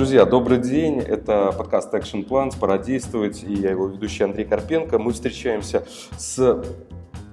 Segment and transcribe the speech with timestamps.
[0.00, 0.98] Друзья, добрый день.
[0.98, 4.98] Это подкаст Action Plans «Пора действовать» и я его ведущий Андрей Карпенко.
[4.98, 5.86] Мы встречаемся
[6.16, 6.64] с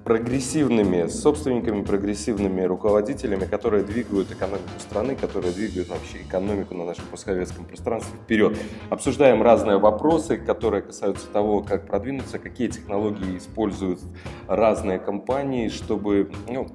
[0.03, 7.63] прогрессивными собственниками, прогрессивными руководителями, которые двигают экономику страны, которые двигают вообще экономику на нашем постсоветском
[7.63, 8.57] пространстве вперед.
[8.89, 14.01] Обсуждаем разные вопросы, которые касаются того, как продвинуться, какие технологии используют
[14.49, 16.67] разные компании, чтобы ну,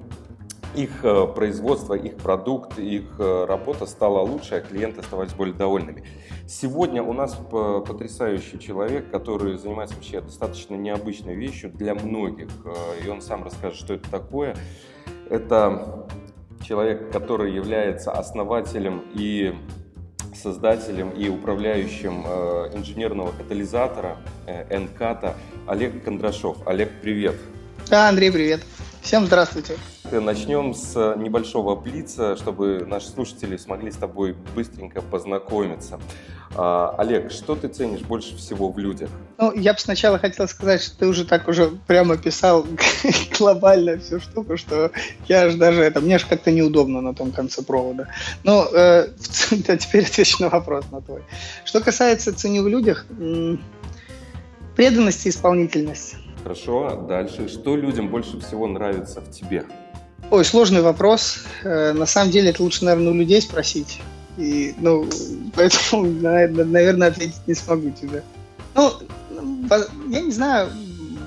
[0.75, 6.03] их э, производство, их продукт, их э, работа стала лучше, а клиенты оставались более довольными.
[6.47, 13.07] Сегодня у нас потрясающий человек, который занимается вообще достаточно необычной вещью для многих, э, и
[13.07, 14.55] он сам расскажет, что это такое.
[15.29, 16.07] Это
[16.61, 19.55] человек, который является основателем и
[20.33, 22.25] создателем и управляющим
[22.73, 25.35] инженерного катализатора НКАТа
[25.67, 26.57] Олег Кондрашов.
[26.67, 27.35] Олег, привет!
[27.89, 28.61] Да, Андрей, привет!
[29.03, 29.75] Всем здравствуйте!
[30.11, 35.99] Начнем с небольшого блица, чтобы наши слушатели смогли с тобой быстренько познакомиться.
[36.55, 39.09] А, Олег, что ты ценишь больше всего в людях?
[39.37, 42.65] Ну, я бы сначала хотел сказать, что ты уже так уже прямо писал
[43.37, 44.91] глобально всю штуку, что
[45.27, 48.07] я аж даже это, мне аж как-то неудобно на том конце провода.
[48.43, 49.09] Ну, э,
[49.67, 51.23] а теперь отвечу на вопрос на твой.
[51.65, 53.05] Что касается ценю в людях,
[54.75, 56.15] преданность и исполнительность.
[56.43, 57.47] Хорошо, дальше.
[57.47, 59.65] Что людям больше всего нравится в тебе?
[60.29, 61.45] Ой, сложный вопрос.
[61.63, 64.01] Э, на самом деле это лучше, наверное, у людей спросить.
[64.37, 65.07] И, ну,
[65.55, 68.23] поэтому, наверное, ответить не смогу тебе.
[68.75, 68.91] Ну,
[70.09, 70.69] я не знаю,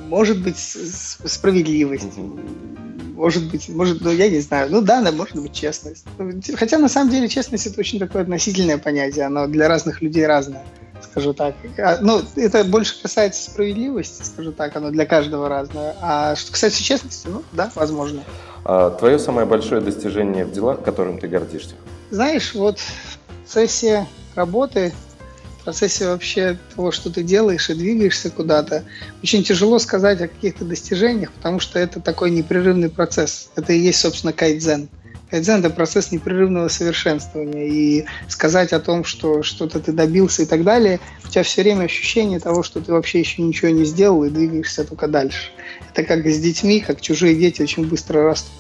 [0.08, 2.16] может быть, справедливость.
[3.14, 4.68] Может быть, может, ну, я не знаю.
[4.70, 6.04] Ну да, может быть, честность.
[6.54, 9.24] Хотя, на самом деле, честность– это очень такое относительное понятие.
[9.26, 10.64] Оно для разных людей разное,
[11.02, 11.54] скажу так.
[11.78, 14.76] А, ну, это больше касается справедливости, скажу так.
[14.76, 15.94] Оно для каждого разное.
[16.00, 18.22] А что касается честности, ну, да, возможно.
[18.64, 21.74] А твое самое большое достижение в делах, которым ты гордишься?
[22.10, 24.92] Знаешь, вот в процессе работы,
[25.60, 28.84] в процессе вообще того, что ты делаешь и двигаешься куда-то,
[29.22, 33.50] очень тяжело сказать о каких-то достижениях, потому что это такой непрерывный процесс.
[33.56, 34.88] Это и есть, собственно, кайдзен.
[35.30, 37.66] Кайдзен– это процесс непрерывного совершенствования.
[37.66, 41.84] И сказать о том, что что-то ты добился и так далее, у тебя все время
[41.84, 45.50] ощущение того, что ты вообще еще ничего не сделал и двигаешься только дальше.
[45.92, 48.52] Это как с детьми, как чужие дети очень быстро растут.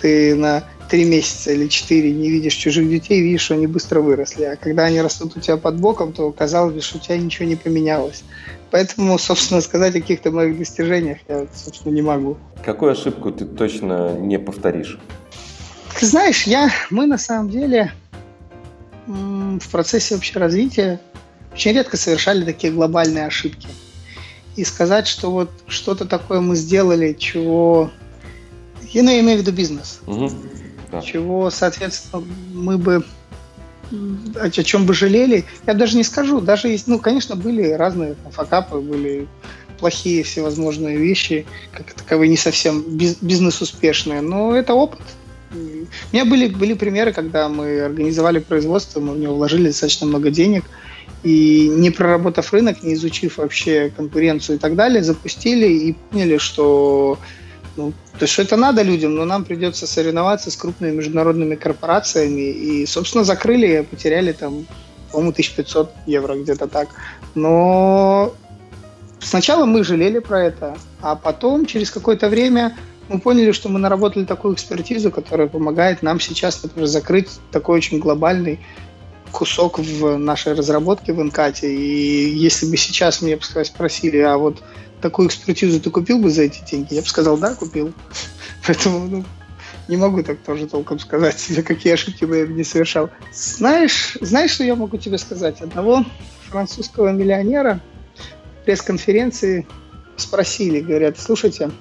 [0.00, 4.44] Ты на три месяца или четыре не видишь чужих детей, видишь, что они быстро выросли.
[4.44, 7.46] А когда они растут у тебя под боком, то казалось бы, что у тебя ничего
[7.46, 8.24] не поменялось.
[8.70, 12.38] Поэтому, собственно, сказать о каких-то моих достижениях я, собственно, не могу.
[12.64, 14.98] Какую ошибку ты точно не повторишь?
[15.98, 17.92] Ты знаешь, я, мы на самом деле
[19.06, 21.00] в процессе вообще развития
[21.52, 23.68] очень редко совершали такие глобальные ошибки.
[24.56, 27.90] И сказать, что вот что-то такое мы сделали, чего...
[28.92, 30.00] Я, ну, я имею в виду бизнес.
[30.06, 30.30] Угу.
[30.90, 31.00] Да.
[31.00, 33.04] Чего, соответственно, мы бы
[34.36, 36.40] о, чем бы жалели, я даже не скажу.
[36.40, 39.26] Даже есть, ну, конечно, были разные факапы, были
[39.78, 45.00] плохие всевозможные вещи, как таковые не совсем бизнес успешные, но это опыт.
[45.52, 50.30] У меня были, были примеры, когда мы организовали производство, мы в него вложили достаточно много
[50.30, 50.64] денег,
[51.22, 57.18] и не проработав рынок, не изучив вообще конкуренцию и так далее, запустили и поняли, что
[57.76, 62.50] ну, то что это надо людям, но нам придется соревноваться с крупными международными корпорациями.
[62.50, 64.66] И, собственно, закрыли, потеряли там,
[65.10, 66.88] по-моему, 1500 евро где-то так.
[67.34, 68.34] Но
[69.20, 72.76] сначала мы жалели про это, а потом, через какое-то время,
[73.10, 77.98] мы поняли, что мы наработали такую экспертизу, которая помогает нам сейчас, например, закрыть такой очень
[77.98, 78.60] глобальный
[79.32, 81.74] кусок в нашей разработке в Инкате.
[81.74, 84.62] И если бы сейчас меня спросили, а вот
[85.00, 86.94] такую экспертизу ты купил бы за эти деньги?
[86.94, 87.92] Я бы сказал, да, купил.
[88.66, 89.24] Поэтому ну,
[89.88, 93.10] не могу так тоже толком сказать тебе, какие ошибки бы я не совершал.
[93.32, 95.60] Знаешь, знаешь, что я могу тебе сказать?
[95.60, 96.04] Одного
[96.48, 97.80] французского миллионера
[98.64, 99.66] пресс-конференции
[100.16, 101.72] спросили, говорят, слушайте,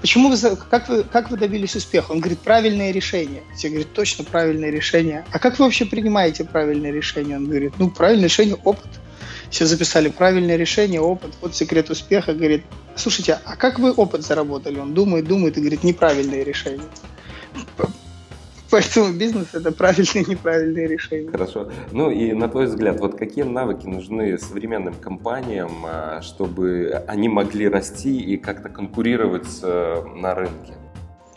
[0.00, 2.12] Почему вы, как вы, как вы добились успеха?
[2.12, 3.42] Он говорит, правильное решение.
[3.54, 5.24] Все говорят, точно правильное решение.
[5.32, 7.36] А как вы вообще принимаете правильное решение?
[7.36, 8.90] Он говорит, ну, правильное решение– опыт.
[9.50, 12.34] Все записали правильное решение, опыт, вот секрет успеха.
[12.34, 12.64] Говорит,
[12.96, 14.78] слушайте, а как вы опыт заработали?
[14.78, 16.86] Он думает, думает и говорит, неправильное решение.
[18.76, 21.30] Поэтому бизнес это правильные и неправильные решения.
[21.30, 21.70] Хорошо.
[21.92, 27.70] Ну и на твой взгляд, вот какие навыки нужны современным компаниям, а, чтобы они могли
[27.70, 30.74] расти и как-то конкурировать э, на рынке?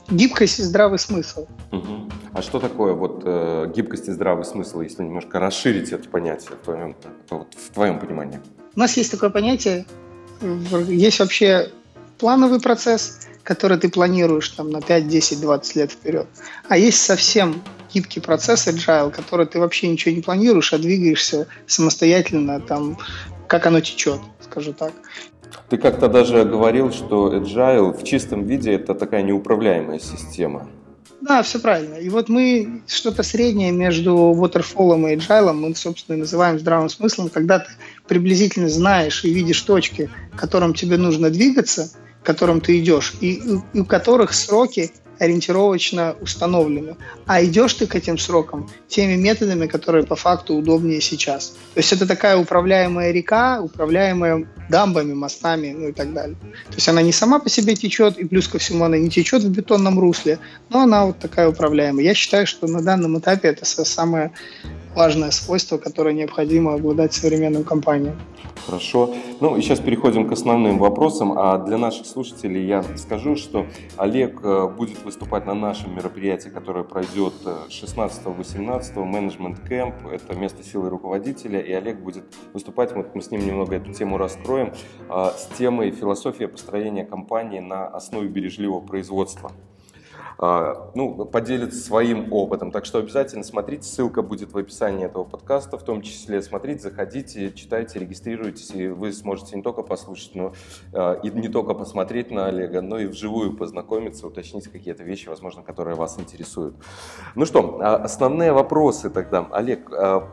[0.09, 1.47] Гибкость и здравый смысл.
[1.71, 2.09] Угу.
[2.33, 6.65] А что такое вот э, гибкость и здравый смысл, если немножко расширить это понятие в
[6.65, 6.93] твоем,
[7.29, 8.41] вот, в твоем понимании?
[8.75, 9.85] У нас есть такое понятие,
[10.89, 11.71] есть вообще
[12.17, 16.27] плановый процесс, который ты планируешь там на 5, 10, 20 лет вперед.
[16.67, 17.61] А есть совсем
[17.93, 22.97] гибкий процесс agile, который ты вообще ничего не планируешь, а двигаешься самостоятельно, там,
[23.47, 24.93] как оно течет, скажу так.
[25.69, 30.69] Ты как-то даже говорил, что agile в чистом виде это такая неуправляемая система.
[31.21, 31.95] Да, все правильно.
[31.95, 37.29] И вот мы что-то среднее между waterfall и agile мы, собственно, и называем здравым смыслом,
[37.29, 37.71] когда ты
[38.07, 43.41] приблизительно знаешь и видишь точки, к которым тебе нужно двигаться, к которым ты идешь, и,
[43.73, 46.95] и у которых сроки ориентировочно установлены.
[47.25, 51.49] А идешь ты к этим срокам теми методами, которые по факту удобнее сейчас.
[51.73, 56.35] То есть это такая управляемая река, управляемая дамбами, мостами, ну и так далее.
[56.69, 59.43] То есть она не сама по себе течет, и плюс ко всему она не течет
[59.43, 60.39] в бетонном русле,
[60.69, 62.05] но она вот такая управляемая.
[62.05, 64.31] Я считаю, что на данном этапе это самое
[64.95, 68.15] важное свойство, которое необходимо обладать современным компаниям.
[68.65, 69.15] Хорошо.
[69.39, 71.33] Ну и сейчас переходим к основным вопросам.
[71.37, 73.65] А для наших слушателей я скажу, что
[73.97, 77.33] Олег э, будет выступать на нашем мероприятии, которое пройдет
[77.69, 80.07] 16-18 менеджмент кэмп.
[80.11, 81.59] Это место силы руководителя.
[81.59, 84.58] И Олег будет выступать, вот мы с ним немного эту тему раскроем,
[85.09, 89.51] а, с темой философия построения компании на основе бережливого производства.
[90.41, 92.71] А, ну, поделится своим опытом.
[92.71, 97.51] Так что обязательно смотрите, ссылка будет в описании этого подкаста, в том числе смотрите, заходите,
[97.51, 100.53] читайте, регистрируйтесь, и вы сможете не только послушать, но
[100.93, 105.61] а, и не только посмотреть на Олега, но и вживую познакомиться, уточнить какие-то вещи, возможно,
[105.61, 106.77] которые вас интересуют.
[107.35, 109.45] Ну что, а, основные вопросы тогда.
[109.51, 109.91] Олег,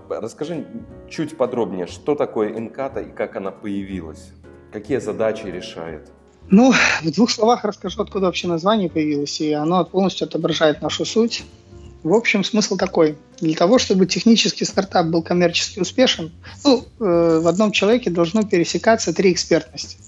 [0.09, 0.69] расскажи
[1.11, 4.33] чуть подробнее, что такое Инката и как она появилась?
[4.71, 6.13] Какие задачи решает?
[6.51, 6.73] Ну,
[7.03, 11.45] в двух словах расскажу, откуда вообще название появилось, и оно полностью отображает нашу суть.
[12.03, 13.17] В общем, смысл такой.
[13.41, 16.31] Для того, чтобы технический стартап был коммерчески успешен,
[16.65, 19.99] ну, э, в одном человеке должно пересекаться три экспертности.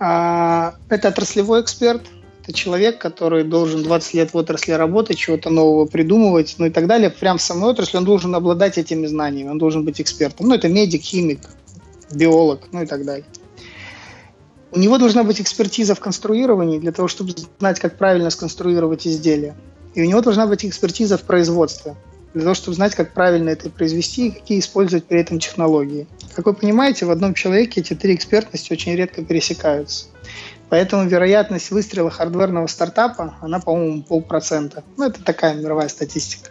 [0.00, 2.02] А, это отраслевой эксперт,
[2.42, 6.86] это человек, который должен 20 лет в отрасли работать, чего-то нового придумывать, ну и так
[6.88, 7.10] далее.
[7.10, 10.48] Прям в самой отрасли он должен обладать этими знаниями, он должен быть экспертом.
[10.48, 11.40] Ну, это медик, химик,
[12.10, 13.24] биолог, ну и так далее.
[14.70, 19.54] У него должна быть экспертиза в конструировании для того, чтобы знать, как правильно сконструировать изделие.
[19.94, 21.96] И у него должна быть экспертиза в производстве
[22.34, 26.06] для того, чтобы знать, как правильно это произвести и какие использовать при этом технологии.
[26.34, 30.06] Как вы понимаете, в одном человеке эти три экспертности очень редко пересекаются.
[30.68, 34.84] Поэтому вероятность выстрела хардверного стартапа, она, по-моему, полпроцента.
[34.98, 36.50] Ну, это такая мировая статистика.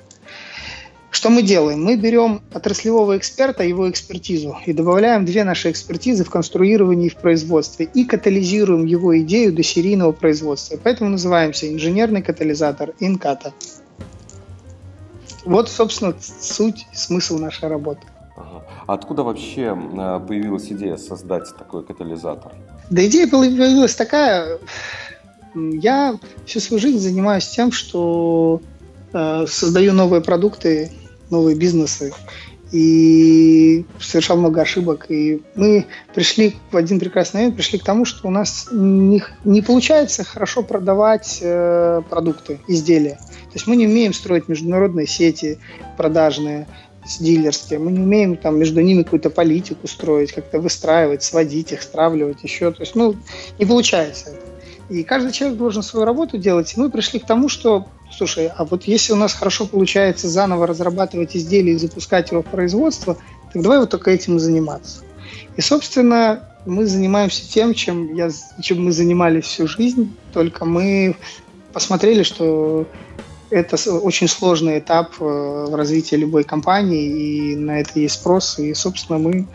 [1.18, 1.84] Что мы делаем?
[1.84, 7.16] Мы берем отраслевого эксперта, его экспертизу, и добавляем две наши экспертизы в конструировании и в
[7.16, 10.78] производстве, и катализируем его идею до серийного производства.
[10.84, 13.52] Поэтому называемся инженерный катализатор Инката.
[15.44, 18.02] Вот, собственно, суть, смысл нашей работы.
[18.36, 18.64] Ага.
[18.86, 22.52] А откуда вообще э, появилась идея создать такой катализатор?
[22.92, 24.60] Да идея появилась такая.
[25.56, 28.62] Я всю свою жизнь занимаюсь тем, что
[29.14, 30.92] э, создаю новые продукты
[31.30, 32.14] новые бизнесы
[32.72, 35.06] и совершал много ошибок.
[35.10, 39.62] И мы пришли в один прекрасный момент, пришли к тому, что у нас не, не
[39.62, 43.16] получается хорошо продавать э, продукты, изделия.
[43.16, 45.60] То есть мы не умеем строить международные сети
[45.96, 46.68] продажные,
[47.20, 47.80] дилерские.
[47.80, 52.72] Мы не умеем там между ними какую-то политику строить, как-то выстраивать, сводить их, стравливать еще.
[52.72, 53.16] То есть, ну,
[53.58, 54.47] не получается это.
[54.90, 56.74] И каждый человек должен свою работу делать.
[56.76, 60.66] И мы пришли к тому, что, слушай, а вот если у нас хорошо получается заново
[60.66, 63.18] разрабатывать изделие и запускать его в производство,
[63.52, 65.02] так давай вот только этим и заниматься.
[65.58, 68.30] И, собственно, мы занимаемся тем, чем, я,
[68.62, 71.18] чем мы занимались всю жизнь, только мы
[71.74, 72.88] посмотрели, что
[73.50, 78.74] это очень сложный этап э, в развитии любой компании, и на это есть спрос, и,
[78.74, 79.48] собственно, мы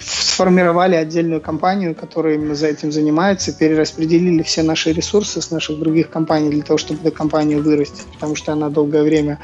[0.00, 6.10] сформировали отдельную компанию, которая именно за этим занимается, перераспределили все наши ресурсы с наших других
[6.10, 9.38] компаний для того, чтобы эту компанию вырастить, потому что она долгое время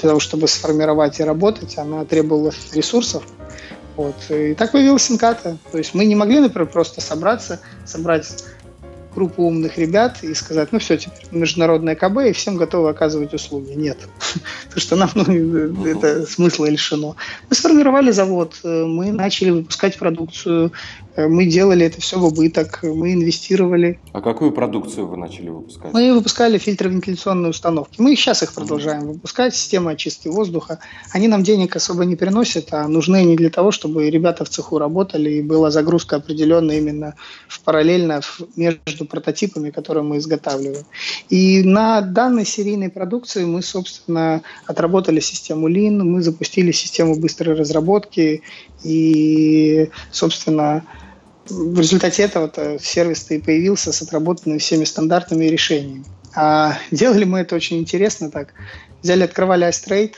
[0.00, 3.24] для того, чтобы сформировать и работать, она требовала ресурсов.
[3.96, 4.14] Вот.
[4.28, 5.58] И так появилась Инката.
[5.72, 8.28] То есть мы не могли, например, просто собраться, собрать
[9.18, 13.72] группу умных ребят и сказать, ну все, теперь международное КБ, и всем готовы оказывать услуги.
[13.72, 13.98] Нет.
[14.68, 17.16] Потому что нам ну, это смысла лишено.
[17.50, 20.72] Мы сформировали завод, э, мы начали выпускать продукцию,
[21.26, 23.98] мы делали это все в убыток, мы инвестировали.
[24.12, 25.92] А какую продукцию вы начали выпускать?
[25.92, 28.00] Мы выпускали фильтровентиляционные установки.
[28.00, 30.78] Мы сейчас их продолжаем выпускать, системы очистки воздуха.
[31.12, 34.78] Они нам денег особо не приносят, а нужны они для того, чтобы ребята в цеху
[34.78, 37.14] работали и была загрузка определенная именно
[37.48, 38.20] в параллельно
[38.56, 40.84] между прототипами, которые мы изготавливаем.
[41.28, 48.42] И на данной серийной продукции мы, собственно, отработали систему Lean, мы запустили систему быстрой разработки
[48.84, 50.84] и, собственно,
[51.48, 56.04] в результате этого сервис и появился с отработанными всеми стандартами и решениями.
[56.34, 58.54] А делали мы это очень интересно так.
[59.02, 60.14] Взяли, открывали iStrade,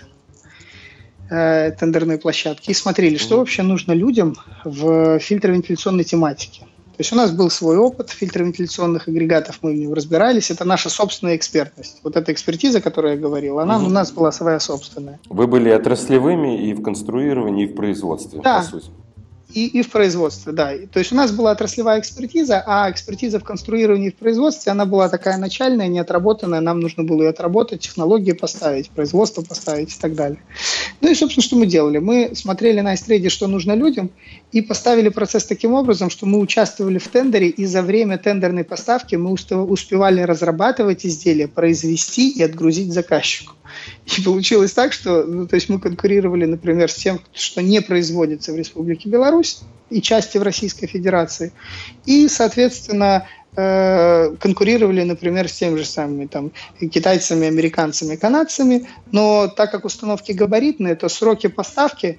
[1.31, 6.67] э, тендерные площадки и смотрели, что вообще нужно людям в фильтровентиляционной тематике.
[7.01, 10.51] То есть у нас был свой опыт фильтровентиляционных агрегатов, мы в нем разбирались.
[10.51, 12.01] Это наша собственная экспертность.
[12.03, 13.87] Вот эта экспертиза, о которой я говорил, она угу.
[13.87, 15.19] у нас была своя собственная.
[15.31, 18.59] Вы были отраслевыми и в конструировании, и в производстве, да.
[18.59, 18.91] по сути.
[19.55, 20.73] И, и в производстве, да.
[20.93, 24.87] То есть у нас была отраслевая экспертиза, а экспертиза в конструировании и в производстве, она
[24.87, 30.01] была такая начальная, не отработанная, нам нужно было ее отработать, технологии поставить, производство поставить и
[30.01, 30.39] так далее.
[31.01, 31.99] Ну и, собственно, что мы делали?
[31.99, 34.11] Мы смотрели на истрейде, что нужно людям,
[34.53, 39.17] и поставили процесс таким образом, что мы участвовали в тендере, и за время тендерной поставки
[39.17, 43.55] мы успевали разрабатывать изделия, произвести и отгрузить заказчику.
[44.07, 48.53] И получилось так, что ну, то есть мы конкурировали, например, с тем, что не производится
[48.53, 49.61] в Республике Беларусь
[49.91, 51.53] и части в Российской Федерации.
[52.07, 58.87] И, соответственно, э, конкурировали, например, с теми же самыми там, китайцами, американцами, канадцами.
[59.13, 62.19] Но так как установки габаритные, то сроки поставки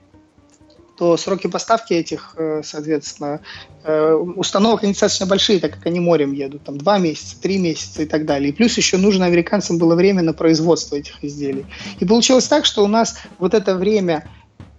[1.02, 3.40] то сроки поставки этих, э, соответственно,
[3.84, 8.04] э, установок они достаточно большие, так как они морем едут, там два месяца, три месяца
[8.04, 8.50] и так далее.
[8.50, 11.66] И плюс еще нужно американцам было время на производство этих изделий.
[12.00, 14.30] И получилось так, что у нас вот это время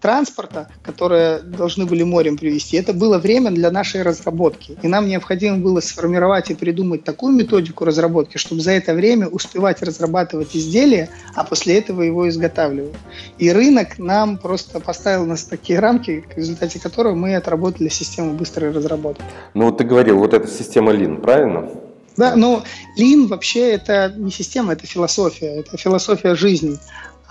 [0.03, 4.77] транспорта, которые должны были морем привезти, это было время для нашей разработки.
[4.83, 9.81] И нам необходимо было сформировать и придумать такую методику разработки, чтобы за это время успевать
[9.81, 12.95] разрабатывать изделие, а после этого его изготавливать.
[13.39, 18.73] И рынок нам просто поставил нас такие рамки, в результате которого мы отработали систему быстрой
[18.73, 19.23] разработки.
[19.55, 21.71] Ну вот ты говорил, вот эта система Lean, правильно?
[22.17, 22.63] Да, но
[22.99, 26.79] Lean вообще это не система, это философия, это философия жизни.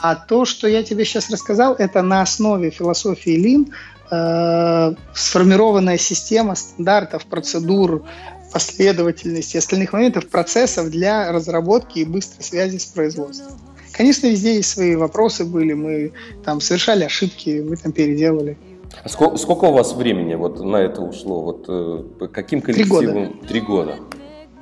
[0.01, 3.71] А то, что я тебе сейчас рассказал, это на основе философии Лин
[4.09, 8.03] э, сформированная система стандартов, процедур,
[8.51, 13.53] последовательности, остальных моментов, процессов для разработки и быстрой связи с производством.
[13.91, 18.57] Конечно, везде есть свои вопросы были, мы там совершали ошибки, мы там переделали.
[19.03, 21.41] А сколько, сколько у вас времени вот на это ушло?
[21.43, 22.99] Вот э, каким коллективом?
[22.99, 23.47] Три года.
[23.47, 23.95] Три года.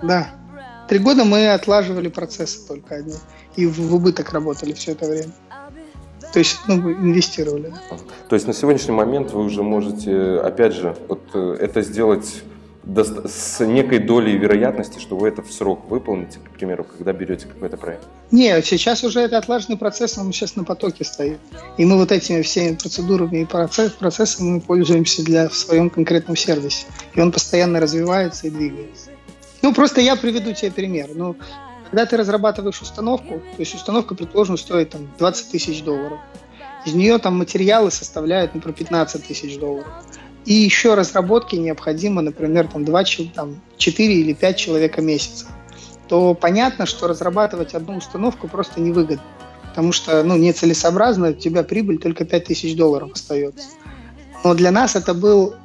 [0.03, 0.29] Да.
[0.89, 3.15] Три года мы отлаживали процессы только одни
[3.59, 5.33] и в убыток работали все это время.
[6.33, 7.73] То есть, ну, инвестировали.
[8.27, 12.43] То есть на сегодняшний момент вы уже можете, опять же, вот э, это сделать
[13.25, 17.77] с некой долей вероятности, что вы это в срок выполните, к примеру, когда берете какой-то
[17.77, 18.03] проект?
[18.31, 21.39] Нет, сейчас уже это отлаженный процесс, он сейчас на потоке стоит.
[21.77, 26.35] И мы вот этими всеми процедурами и процесс, процессами мы пользуемся для в своем конкретном
[26.35, 26.85] сервисе.
[27.13, 29.11] И он постоянно развивается и двигается.
[29.61, 31.09] Ну, просто я приведу тебе пример.
[31.13, 31.35] Ну,
[31.91, 36.19] когда ты разрабатываешь установку, то есть установка, предположим, стоит там 20 тысяч долларов.
[36.85, 39.87] Из нее там материалы составляют, например, 15 тысяч долларов.
[40.45, 43.03] И еще разработки необходимо, например, там, 2,
[43.35, 45.47] там, 4 или 5 человек в месяц.
[46.07, 49.23] То понятно, что разрабатывать одну установку просто невыгодно.
[49.69, 53.67] Потому что ну, нецелесообразно, у тебя прибыль только 5 тысяч долларов остается.
[54.43, 55.55] Но для нас это был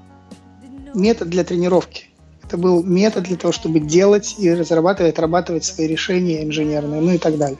[0.94, 2.08] метод для тренировки.
[2.54, 7.18] Это был метод для того, чтобы делать и разрабатывать, отрабатывать свои решения инженерные, ну и
[7.18, 7.58] так далее.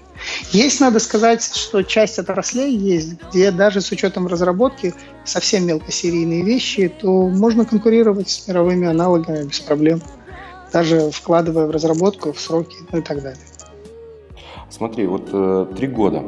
[0.53, 6.87] Есть, надо сказать, что часть отраслей есть, где даже с учетом разработки совсем мелкосерийные вещи,
[6.87, 10.01] то можно конкурировать с мировыми аналогами без проблем,
[10.73, 13.43] даже вкладывая в разработку, в сроки, ну и так далее.
[14.71, 16.23] Смотри, вот э, три года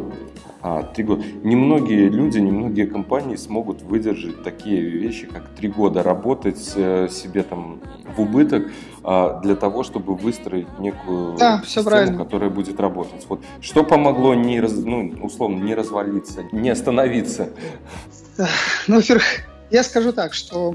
[0.66, 1.22] а, три года.
[1.44, 7.80] Немногие люди, немногие компании смогут выдержать такие вещи, как три года работать э, себе там
[8.16, 8.66] в убыток
[9.04, 13.24] а, для того, чтобы выстроить некую да, систему, которая будет работать.
[13.28, 17.50] Вот что помогло не раз, ну, условно не развалиться, не остановиться?
[18.88, 19.24] Ну, во-первых,
[19.70, 20.74] я скажу так, что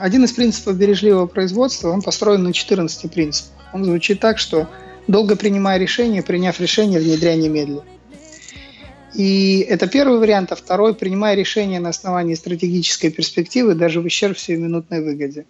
[0.00, 3.52] один из принципов бережливого производства, он построен на 14 принципах.
[3.72, 4.68] Он звучит так, что
[5.08, 7.82] долго принимая решение, приняв решение, внедряй немедленно.
[9.16, 10.52] И это первый вариант.
[10.52, 15.46] А второй, принимая решение на основании стратегической перспективы, даже в ущерб минутной выгоде.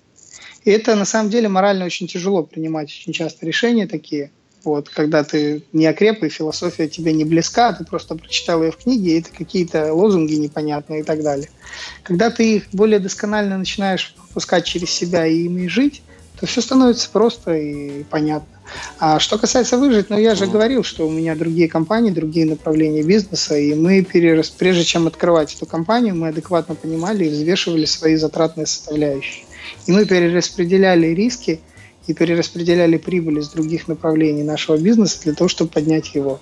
[0.65, 4.31] И это на самом деле морально очень тяжело принимать очень часто решения такие.
[4.63, 8.77] Вот, когда ты не окреп, и философия тебе не близка, ты просто прочитал ее в
[8.77, 11.49] книге, и это какие-то лозунги непонятные и так далее.
[12.03, 16.03] Когда ты их более досконально начинаешь пускать через себя и ими жить,
[16.39, 18.59] то все становится просто и понятно.
[18.99, 23.03] А что касается выжить, ну я же говорил, что у меня другие компании, другие направления
[23.03, 24.51] бизнеса, и мы, перерас...
[24.51, 29.45] прежде чем открывать эту компанию, мы адекватно понимали и взвешивали свои затратные составляющие.
[29.87, 31.61] И мы перераспределяли риски
[32.07, 36.39] и перераспределяли прибыли с других направлений нашего бизнеса для того, чтобы поднять его.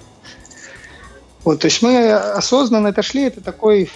[1.44, 3.90] Вот, то есть мы осознанно отошли, это такой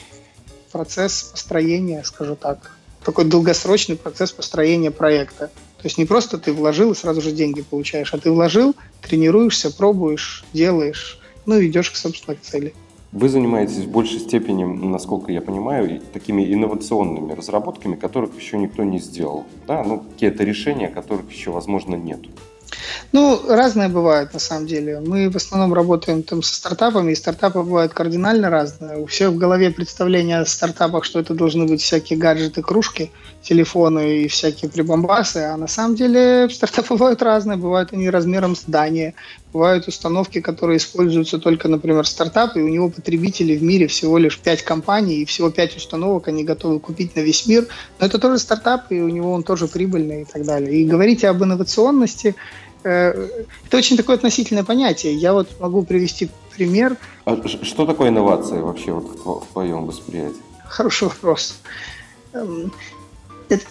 [0.71, 5.50] процесс построения, скажу так, такой долгосрочный процесс построения проекта.
[5.78, 9.75] То есть не просто ты вложил и сразу же деньги получаешь, а ты вложил, тренируешься,
[9.75, 12.75] пробуешь, делаешь, ну и идешь к собственной цели.
[13.12, 18.99] Вы занимаетесь в большей степени, насколько я понимаю, такими инновационными разработками, которых еще никто не
[18.99, 19.44] сделал.
[19.66, 22.20] Да, ну, какие-то решения, которых еще, возможно, нет.
[23.13, 25.01] Ну, разные бывают на самом деле.
[25.01, 28.99] Мы в основном работаем там со стартапами, и стартапы бывают кардинально разные.
[28.99, 33.11] У всех в голове представление о стартапах, что это должны быть всякие гаджеты, кружки,
[33.43, 37.57] телефоны и всякие прибамбасы, а на самом деле стартапы бывают разные.
[37.57, 39.15] Бывают они размером здания,
[39.52, 44.38] бывают установки, которые используются только, например, стартап, и у него потребители в мире всего лишь
[44.38, 47.67] 5 компаний, и всего 5 установок они готовы купить на весь мир.
[47.99, 50.81] Но это тоже стартап, и у него он тоже прибыльный и так далее.
[50.81, 52.35] И говорить об инновационности–
[52.85, 53.28] Э,
[53.67, 55.14] это очень такое относительное понятие.
[55.14, 56.97] Я вот могу привести пример.
[57.25, 60.40] А что такое инновация вообще вот в твоем восприятии?
[60.64, 61.57] Хороший вопрос.
[62.33, 62.73] Эм,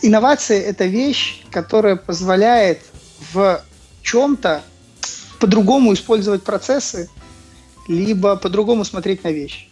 [0.02, 2.82] инновация– это вещь, которая позволяет
[3.32, 3.62] в
[4.02, 4.64] чем-то
[5.40, 7.10] по-другому использовать процессы,
[7.88, 9.70] либо по-другому смотреть на вещи.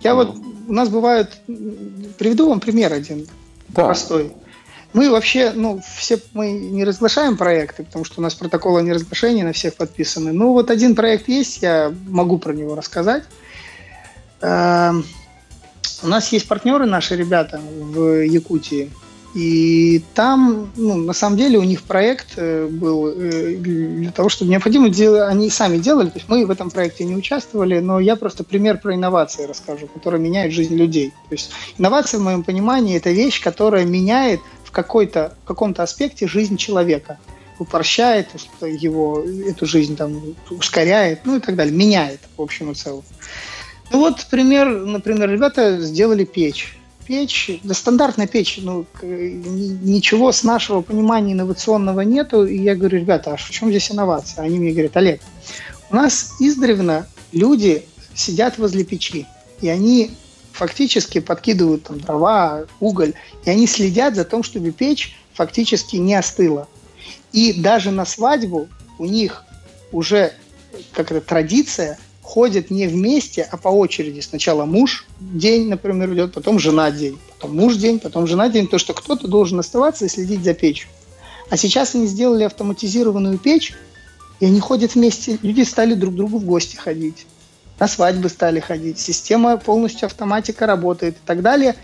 [0.00, 0.14] Я mm.
[0.14, 0.36] вот,
[0.68, 3.26] у нас бывают, приведу вам пример один,
[3.68, 3.84] да.
[3.84, 4.32] простой.
[4.92, 9.42] Мы вообще, ну, все мы не разглашаем проекты, потому что у нас протоколы о неразглашении
[9.42, 10.32] на всех подписаны.
[10.32, 13.24] Ну, вот один проект есть, я могу про него рассказать.
[14.42, 15.06] Эм,
[16.02, 18.90] у нас есть партнеры, наши ребята в Якутии.
[19.34, 24.50] И там, ну, на самом деле, у них проект э, был э, для того, чтобы
[24.50, 28.16] необходимо делать, они сами делали, то есть мы в этом проекте не участвовали, но я
[28.16, 31.14] просто пример про инновации расскажу, которые меняют жизнь людей.
[31.30, 34.40] То есть инновация, в моем понимании, это вещь, которая меняет
[34.72, 37.18] какой-то, в каком-то аспекте жизнь человека.
[37.58, 38.28] Упрощает
[38.60, 40.20] его, эту жизнь, там,
[40.50, 43.04] ускоряет, ну и так далее, меняет в общем и целом.
[43.90, 46.76] Ну вот пример, например, ребята сделали печь.
[47.12, 52.46] Печь, да стандартная печь, ну ничего с нашего понимания инновационного нету.
[52.46, 54.42] И я говорю, ребята, а в чем здесь инновация?
[54.42, 55.20] Они мне говорят, Олег,
[55.90, 59.26] у нас издревно люди сидят возле печи,
[59.60, 60.12] и они
[60.52, 63.12] фактически подкидывают там дрова, уголь,
[63.44, 66.66] и они следят за тем, чтобы печь фактически не остыла.
[67.34, 69.44] И даже на свадьбу у них
[69.92, 70.32] уже
[70.94, 74.20] как это традиция ходят не вместе, а по очереди.
[74.20, 78.78] Сначала муж день, например, идет, потом жена день, потом муж день, потом жена день, то
[78.78, 80.88] что кто-то должен оставаться и следить за печью.
[81.50, 83.74] А сейчас они сделали автоматизированную печь,
[84.40, 87.26] и они ходят вместе, люди стали друг к другу в гости ходить
[87.82, 91.74] на свадьбы стали ходить, система полностью автоматика работает и так далее.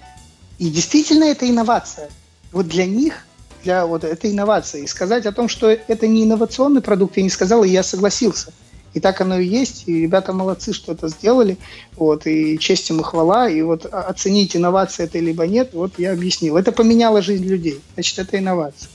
[0.58, 2.08] И действительно это инновация.
[2.52, 3.26] Вот для них,
[3.64, 4.84] для вот этой инновации.
[4.84, 8.52] И сказать о том, что это не инновационный продукт, я не сказал, и я согласился.
[8.98, 11.56] И так оно и есть, и ребята молодцы, что это сделали,
[11.94, 16.10] вот, и честь им и хвала, и вот оценить, инновация это либо нет, вот я
[16.10, 16.56] объяснил.
[16.56, 18.88] Это поменяло жизнь людей, значит, это инновация.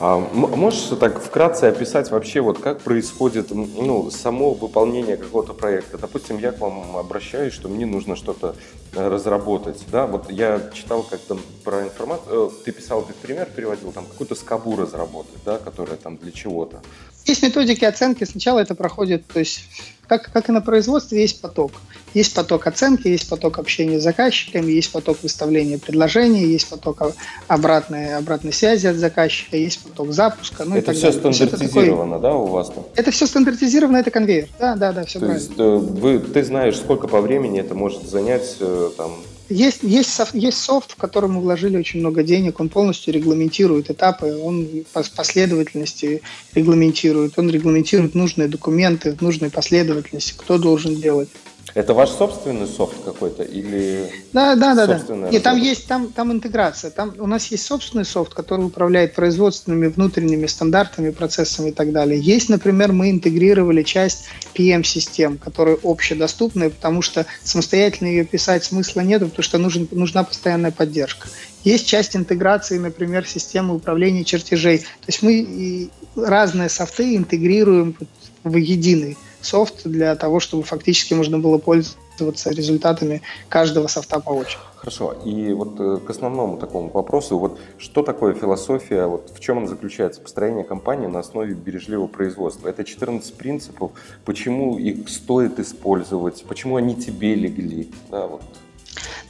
[0.00, 5.98] А, можешь так вкратце описать вообще, вот как происходит ну, само выполнение какого-то проекта?
[5.98, 8.54] Допустим, я к вам обращаюсь, что мне нужно что-то
[8.94, 9.82] э, разработать.
[9.90, 10.06] Да?
[10.06, 14.76] Вот я читал как-то про информацию, э, ты писал как пример, переводил, там какую-то скобу
[14.76, 16.80] разработать, да, которая там для чего-то.
[17.24, 18.24] Есть методики оценки.
[18.24, 19.60] Сначала это проходит, то есть
[20.08, 21.72] как, как и на производстве, есть поток.
[22.14, 27.14] Есть поток оценки, есть поток общения с заказчиками, есть поток выставления предложений, есть поток
[27.46, 30.64] обратной, обратной связи от заказчика, есть поток запуска.
[30.64, 31.20] Ну, это все далее.
[31.20, 32.30] стандартизировано, это такой...
[32.30, 32.84] да, у вас там?
[32.96, 34.48] Это все стандартизировано, это конвейер.
[34.58, 35.46] Да, да, да, все То правильно.
[35.46, 39.12] Есть, э, вы, ты знаешь, сколько по времени это может занять э, там,
[39.48, 44.36] есть, есть, есть софт, в который мы вложили очень много денег, он полностью регламентирует этапы,
[44.36, 46.22] он по последовательности
[46.54, 51.28] регламентирует, он регламентирует нужные документы в нужной последовательности, кто должен делать.
[51.74, 55.30] Это ваш собственный софт какой-то или Да, да, да, да.
[55.30, 56.90] Нет, там есть там, там интеграция.
[56.90, 62.18] Там у нас есть собственный софт, который управляет производственными внутренними стандартами, процессами и так далее.
[62.18, 69.22] Есть, например, мы интегрировали часть PM-систем, которые общедоступны, потому что самостоятельно ее писать смысла нет,
[69.22, 71.28] потому что нужен, нужна постоянная поддержка.
[71.64, 74.78] Есть часть интеграции, например, системы управления чертежей.
[74.78, 77.96] То есть мы разные софты интегрируем
[78.44, 84.58] в единый софт для того, чтобы фактически можно было пользоваться результатами каждого софта по очереди.
[84.76, 85.12] Хорошо.
[85.24, 89.66] И вот э, к основному такому вопросу, вот что такое философия, вот в чем она
[89.66, 92.68] заключается, построение компании на основе бережливого производства?
[92.68, 93.90] Это 14 принципов,
[94.24, 97.90] почему их стоит использовать, почему они тебе легли?
[98.10, 98.42] Да, вот.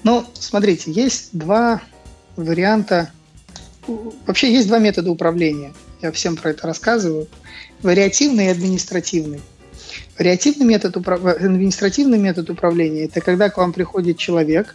[0.02, 1.80] Ну, смотрите, есть два
[2.36, 3.10] варианта,
[4.26, 5.72] вообще есть два метода управления.
[6.02, 7.26] Я всем про это рассказываю.
[7.82, 9.40] Вариативный и административный.
[10.18, 14.74] Вариативный метод, административный метод управления– это когда к вам приходит человек,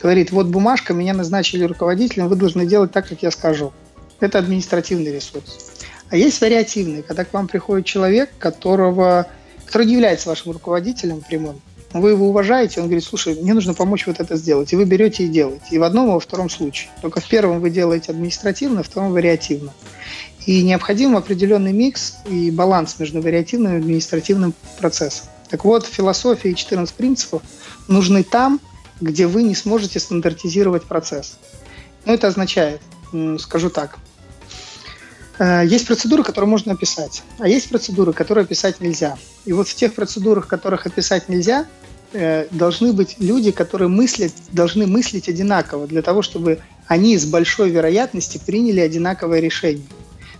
[0.00, 3.72] говорит, вот бумажка, меня назначили руководителем, вы должны делать так, как я скажу.
[4.20, 5.74] Это административный ресурс.
[6.10, 9.26] А есть вариативный, когда к вам приходит человек, которого,
[9.66, 11.60] который не является вашим руководителем прямым,
[11.92, 14.72] вы его уважаете, он говорит, слушай, мне нужно помочь вот это сделать.
[14.72, 15.64] И вы берете и делаете.
[15.70, 16.90] И в одном, и во втором случае.
[17.00, 19.72] Только в первом вы делаете административно, в втором вариативно.
[20.46, 25.26] И необходим определенный микс и баланс между вариативным и административным процессом.
[25.50, 27.42] Так вот, философия и 14 принципов
[27.86, 28.60] нужны там,
[29.00, 31.38] где вы не сможете стандартизировать процесс.
[32.04, 32.80] Ну, это означает,
[33.38, 33.98] скажу так,
[35.38, 39.16] э, есть процедуры, которые можно описать, а есть процедуры, которые описать нельзя.
[39.44, 41.66] И вот в тех процедурах, которых описать нельзя,
[42.12, 47.70] э, должны быть люди, которые мыслят, должны мыслить одинаково для того, чтобы они с большой
[47.70, 49.86] вероятностью приняли одинаковое решение.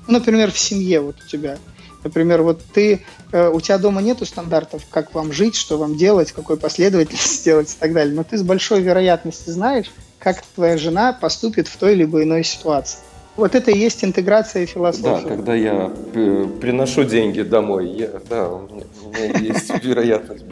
[0.08, 1.58] Ну, например, в семье вот у тебя.
[2.02, 6.32] Например, вот ты, э, у тебя дома нету стандартов, как вам жить, что вам делать,
[6.32, 8.14] какой последовательности делать и так далее.
[8.14, 12.98] Но ты с большой вероятностью знаешь, как твоя жена поступит в той либо иной ситуации.
[13.38, 15.22] Вот это и есть интеграция философии.
[15.22, 20.44] Да, когда я э, приношу деньги домой, я, да, у меня, у меня есть вероятность.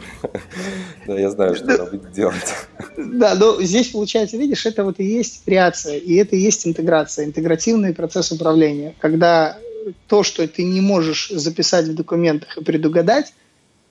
[1.05, 2.55] Да, я знаю, что надо будет делать.
[2.97, 7.25] Да, но здесь получается, видишь, это вот и есть вариация, и это и есть интеграция,
[7.25, 9.59] интегративный процесс управления, когда
[10.07, 13.33] то, что ты не можешь записать в документах и предугадать,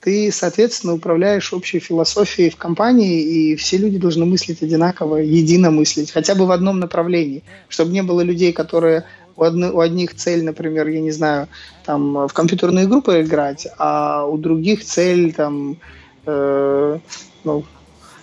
[0.06, 6.12] ты, соответственно, управляешь общей философией в компании, и все люди должны мыслить одинаково, едино мыслить,
[6.12, 9.02] хотя бы в одном направлении, чтобы не было людей, которые
[9.36, 11.48] у, одни, у одних цель, например, я не знаю,
[11.84, 15.76] там в компьютерные группы играть, а у других цель там
[16.24, 16.98] э,
[17.42, 17.64] ну,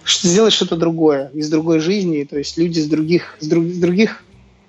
[0.07, 4.23] сделать что-то другое из другой жизни, то есть люди с других, с, друг, с других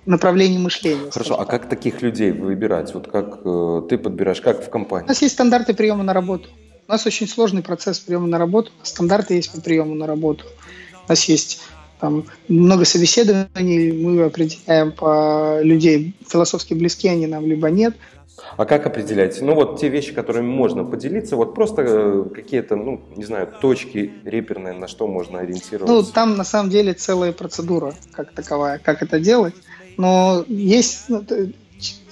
[0.05, 1.11] направлений мышления.
[1.11, 2.93] Хорошо, а как таких людей выбирать?
[2.93, 5.05] Вот как э, ты подбираешь, как в компании?
[5.05, 6.49] У нас есть стандарты приема на работу.
[6.87, 10.45] У нас очень сложный процесс приема на работу, стандарты есть по приему на работу.
[11.07, 11.61] У нас есть
[11.99, 17.95] там много собеседований, мы определяем по людей, философски близки они нам, либо нет.
[18.57, 19.41] А как определять?
[19.41, 24.11] Ну вот те вещи, которыми можно поделиться, вот просто э, какие-то, ну, не знаю, точки
[24.23, 25.93] реперные, на что можно ориентироваться?
[25.93, 29.55] Ну, там на самом деле целая процедура как таковая, как это делать.
[29.97, 31.23] Но есть, ну,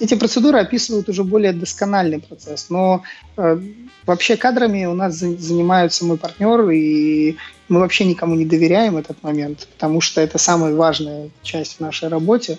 [0.00, 3.02] эти процедуры описывают уже более доскональный процесс, но
[3.36, 3.60] э,
[4.06, 7.36] вообще кадрами у нас занимаются мой партнер, и
[7.68, 12.08] мы вообще никому не доверяем этот момент, потому что это самая важная часть в нашей
[12.08, 12.58] работе.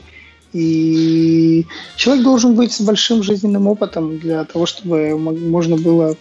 [0.54, 1.66] И
[1.98, 6.16] человек должен быть с большим жизненным опытом для того, чтобы можно было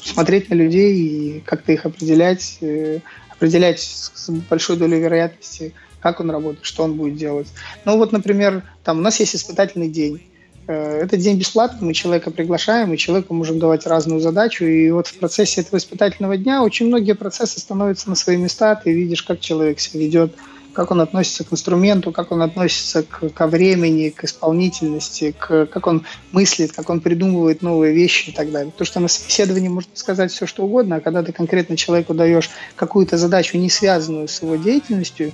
[0.00, 3.00] смотреть на людей и как-то их определять, э,
[3.30, 7.48] определять с большой долей вероятности, как он работает, что он будет делать.
[7.84, 10.22] Ну вот, например, там у нас есть испытательный день.
[10.68, 14.64] Э, этот день бесплатный, мы человека приглашаем, и человеку можем давать разную задачу.
[14.64, 18.74] И вот в процессе этого испытательного дня очень многие процессы становятся на свои места.
[18.76, 20.34] Ты видишь, как человек себя ведет,
[20.74, 25.86] как он относится к инструменту, как он относится к, ко времени, к исполнительности, к, как
[25.86, 28.72] он мыслит, как он придумывает новые вещи и так далее.
[28.76, 32.50] То, что на собеседовании можно сказать все, что угодно, а когда ты конкретно человеку даешь
[32.76, 35.32] какую-то задачу, не связанную с его деятельностью,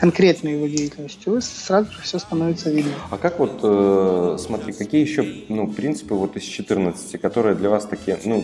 [0.00, 2.92] конкретной его деятельностью, сразу же все становится видно.
[3.10, 7.84] А как вот, э, смотри, какие еще ну, принципы вот из 14, которые для вас
[7.84, 8.42] такие, ну,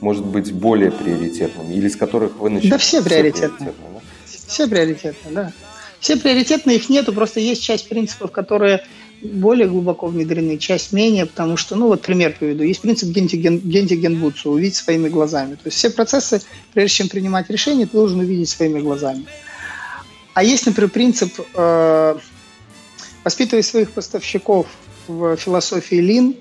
[0.00, 2.70] может быть, более приоритетными, или с которых вы начинаете?
[2.70, 3.74] Да все приоритетные.
[3.78, 4.00] Да?
[4.24, 5.52] Все приоритетные, да.
[6.00, 8.82] Все приоритетные, их нету, просто есть часть принципов, которые
[9.22, 14.50] более глубоко внедрены, часть менее, потому что, ну вот пример приведу, есть принцип гентиген, гентигенбутсу,
[14.50, 15.54] увидеть своими глазами.
[15.54, 16.40] То есть все процессы,
[16.72, 19.24] прежде чем принимать решение, ты должен увидеть своими глазами.
[20.34, 22.16] А есть, например, принцип э,
[23.22, 24.66] воспитывай своих поставщиков
[25.06, 26.34] в философии Лин,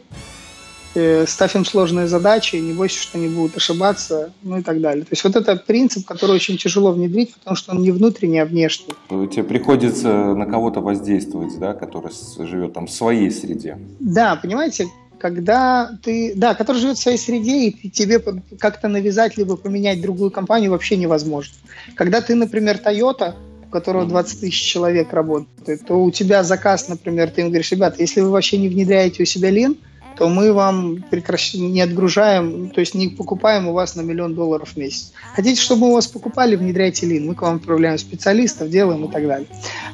[0.96, 5.04] э, ставь им сложные задачи, не бойся, что они будут ошибаться, ну и так далее.
[5.04, 8.46] То есть вот это принцип, который очень тяжело внедрить, потому что он не внутренний, а
[8.46, 8.94] внешний.
[9.10, 13.78] Тебе приходится на кого-то воздействовать, да, который живет там в своей среде.
[14.00, 14.88] Да, понимаете,
[15.20, 18.22] когда ты, да, который живет в своей среде, и тебе
[18.60, 21.54] как-то навязать либо поменять другую компанию вообще невозможно.
[21.96, 23.36] Когда ты, например, Toyota,
[23.74, 28.22] которого 20 тысяч человек работает, то у тебя заказ, например, ты им говоришь, ребята, если
[28.22, 29.78] вы вообще не внедряете у себя лин,
[30.16, 31.56] то мы вам прекращ...
[31.56, 35.12] не отгружаем, то есть не покупаем у вас на миллион долларов в месяц.
[35.36, 39.12] Хотите, чтобы мы у вас покупали, внедряйте лин, мы к вам отправляем специалистов, делаем и
[39.12, 39.48] так далее.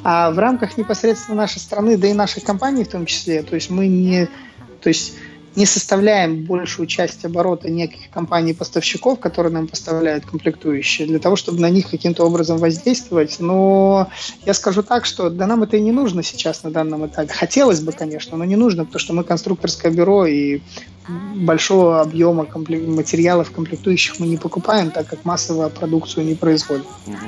[0.04, 3.70] А в рамках непосредственно нашей страны, да и нашей компании в том числе, то есть
[3.70, 4.28] мы не,
[4.82, 5.13] то есть
[5.60, 11.69] не составляем большую часть оборота неких компаний-поставщиков, которые нам поставляют комплектующие, для того, чтобы на
[11.69, 13.36] них каким-то образом воздействовать.
[13.39, 14.10] Но
[14.45, 17.34] я скажу так, что да нам это и не нужно сейчас на данном этапе.
[17.34, 20.62] Хотелось бы, конечно, но не нужно, потому что мы конструкторское бюро, и
[21.36, 22.88] большого объема комплек...
[22.88, 26.86] материалов комплектующих мы не покупаем, так как массовую продукцию не производим,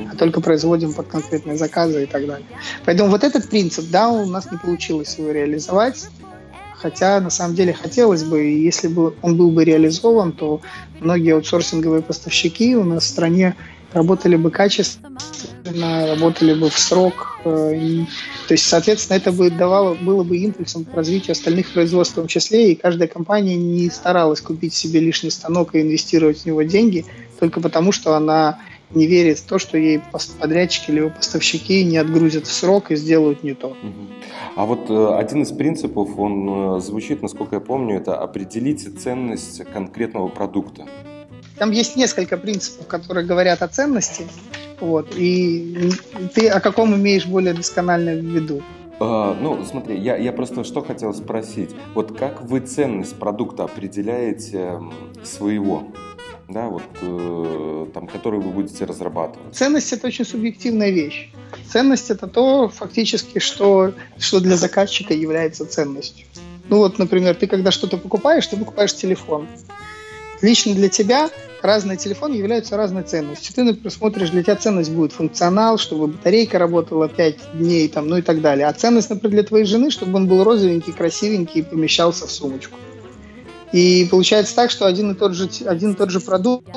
[0.10, 2.48] а только производим под конкретные заказы и так далее.
[2.86, 6.08] Поэтому вот этот принцип, да, у нас не получилось его реализовать,
[6.82, 10.62] хотя на самом деле хотелось бы, и если бы он был бы реализован, то
[11.00, 13.56] многие аутсорсинговые поставщики у нас в стране
[13.94, 15.20] работали бы качественно,
[16.08, 17.40] работали бы в срок.
[17.44, 18.06] Э,
[18.48, 22.28] то есть, соответственно, это бы давало, было бы импульсом к развитию остальных производств в том
[22.28, 27.06] числе, и каждая компания не старалась купить себе лишний станок и инвестировать в него деньги
[27.40, 28.60] только потому, что она
[28.94, 30.02] не верит в то, что ей
[30.40, 33.76] подрядчики или поставщики не отгрузят в срок и сделают не то.
[34.56, 39.64] А вот э, один из принципов, он э, звучит, насколько я помню, это определите ценность
[39.74, 40.86] конкретного продукта.
[41.58, 44.26] Там есть несколько принципов, которые говорят о ценности.
[44.80, 45.92] Вот, и
[46.34, 48.64] ты о каком имеешь более досконально в виду?
[49.00, 51.72] Uh, ну, смотри, я, я просто что хотел спросить.
[51.96, 54.80] Вот как вы ценность продукта определяете
[55.24, 55.84] своего?
[56.52, 59.56] Да, вот, э, там, который вы будете разрабатывать?
[59.56, 61.32] Ценность– это очень субъективная вещь.
[61.68, 66.26] Ценность– это то, фактически, что, что для заказчика является ценностью.
[66.70, 69.48] Ну вот, например, ты когда что-то покупаешь, ты покупаешь телефон.
[70.42, 71.30] Лично для тебя
[71.62, 73.54] разные телефоны являются разной ценностью.
[73.54, 78.18] Ты, например, смотришь, для тебя ценность будет функционал, чтобы батарейка работала 5 дней, там, ну
[78.18, 78.68] и так далее.
[78.68, 82.78] А ценность, например, для твоей жены, чтобы он был розовенький, красивенький и помещался в сумочку.
[83.72, 86.68] И получается так, что один и тот же, один и тот же продукт,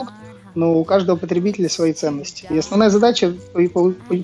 [0.54, 2.46] но у каждого потребителя свои ценности.
[2.50, 3.34] И основная задача–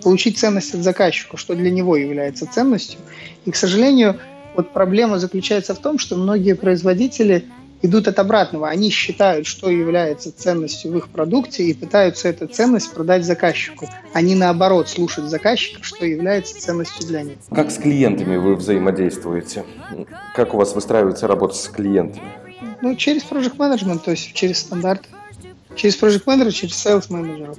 [0.03, 3.01] получить ценность от заказчика, что для него является ценностью.
[3.45, 4.17] И, к сожалению,
[4.55, 7.45] вот проблема заключается в том, что многие производители–
[7.83, 8.69] идут от обратного.
[8.69, 13.89] Они считают, что является ценностью в их продукте и пытаются эту ценность продать заказчику.
[14.13, 17.39] Они наоборот слушают заказчика, что является ценностью для них.
[17.51, 19.65] Как с клиентами вы взаимодействуете?
[20.35, 22.29] Как у вас выстраивается работа с клиентами?
[22.83, 25.09] Ну, через Project Management, то есть через стандарты.
[25.77, 27.57] Через Project Manager, через Sales Manager.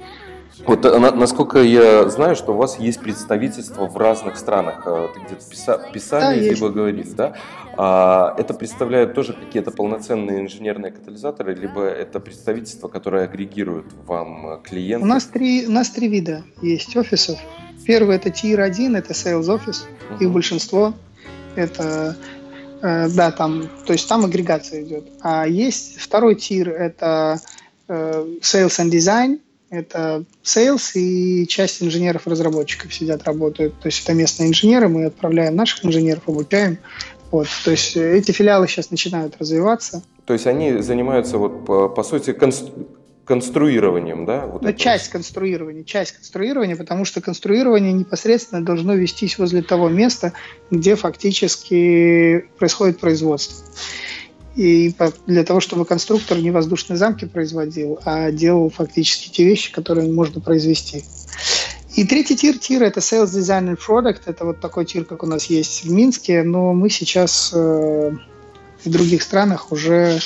[0.66, 4.82] Вот э, насколько я знаю, что у вас есть представительство в разных странах.
[4.86, 7.34] Э, ты где-то писа, писали, да, либо говорили, да?
[7.76, 14.58] А это представляют тоже какие-то полноценные инженерные катализаторы, либо это представительство, которое агрегирует вам э,
[14.62, 15.08] клиентов?
[15.08, 17.38] У нас три, у нас три вида есть офисов.
[17.86, 20.20] Первый это Tier 1, это Sales Office, uh-huh.
[20.20, 20.94] их большинство.
[21.56, 22.16] Это
[22.82, 25.04] да, там, то есть там агрегация идет.
[25.20, 27.40] А есть второй тир, это
[27.88, 29.40] Sales and Design,
[29.70, 33.80] это sales и часть инженеров-разработчиков сидят, работают.
[33.80, 36.78] То есть это местные инженеры, мы отправляем наших инженеров, обучаем.
[37.30, 37.46] Вот.
[37.64, 40.02] То есть эти филиалы сейчас начинают развиваться.
[40.26, 42.70] То есть они занимаются, вот, по, по сути, констру
[43.24, 44.46] конструированием, да?
[44.46, 50.32] Вот ну, часть конструирования, часть конструирования, потому что конструирование непосредственно должно вестись возле того места,
[50.70, 53.64] где фактически происходит производство.
[54.56, 54.94] И
[55.26, 60.40] для того, чтобы конструктор не воздушные замки производил, а делал фактически те вещи, которые можно
[60.40, 61.04] произвести.
[61.94, 64.22] И третий тир тир это Sales Design and Product.
[64.26, 68.10] Это вот такой тир, как у нас есть в Минске, но мы сейчас э,
[68.84, 70.18] в других странах уже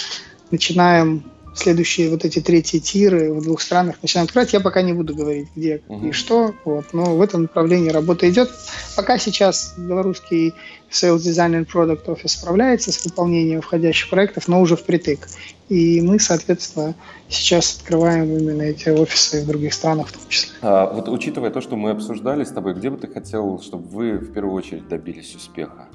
[0.50, 1.24] начинаем
[1.56, 4.52] следующие вот эти третьи тиры в двух странах начинаем открывать.
[4.52, 6.08] Я пока не буду говорить, где угу.
[6.08, 8.50] и что, вот, но в этом направлении работа идет.
[8.94, 10.54] Пока сейчас белорусский
[10.90, 15.26] Sales Design and Product Office справляется с выполнением входящих проектов, но уже впритык.
[15.68, 16.94] И мы, соответственно,
[17.28, 20.52] сейчас открываем именно эти офисы в других странах в том числе.
[20.62, 24.18] А, вот учитывая то, что мы обсуждали с тобой, где бы ты хотел, чтобы вы
[24.18, 25.88] в первую очередь добились успеха?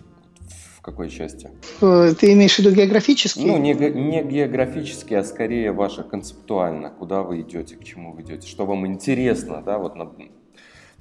[0.82, 1.48] В какой части?
[1.82, 3.42] Э, ты имеешь в виду географически?
[3.42, 6.90] Ну, не, не географически, а скорее ваше концептуально.
[6.90, 10.12] Куда вы идете, к чему вы идете, что вам интересно, да, вот на,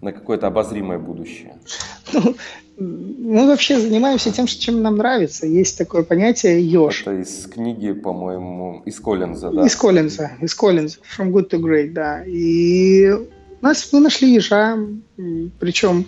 [0.02, 1.58] на какое-то обозримое будущее?
[2.12, 2.36] Ну,
[2.76, 5.46] мы вообще занимаемся тем, чем нам нравится.
[5.46, 7.00] Есть такое понятие «еж».
[7.00, 9.64] Это из книги, по-моему, из Коллинза, да?
[9.64, 12.22] Из Коллинза, из Коллинза, «From good to great», да.
[12.26, 13.08] И
[13.62, 14.76] нас, мы нашли ежа,
[15.58, 16.04] причем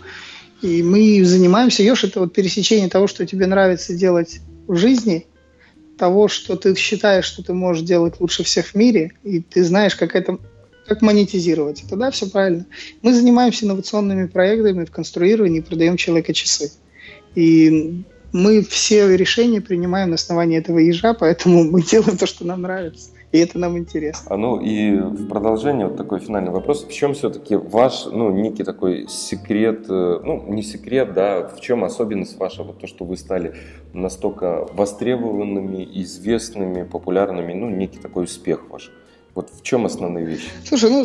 [0.62, 5.26] и мы занимаемся, Ёж, это вот пересечение того, что тебе нравится делать в жизни,
[5.98, 9.96] того, что ты считаешь, что ты можешь делать лучше всех в мире, и ты знаешь,
[9.96, 10.38] как это
[10.86, 12.66] как монетизировать это, да, все правильно.
[13.02, 16.72] Мы занимаемся инновационными проектами в конструировании и продаем человека часы.
[17.36, 22.62] И мы все решения принимаем на основании этого ежа, поэтому мы делаем то, что нам
[22.62, 23.10] нравится.
[23.32, 24.26] И это нам интересно.
[24.30, 26.84] А ну и в продолжение вот такой финальный вопрос.
[26.84, 31.82] В чем все-таки ваш, ну, некий такой секрет, э, ну, не секрет, да, в чем
[31.82, 33.54] особенность ваша, вот то, что вы стали
[33.94, 38.92] настолько востребованными, известными, популярными, ну, некий такой успех ваш?
[39.34, 40.48] Вот в чем основные вещи?
[40.62, 41.04] Слушай, ну,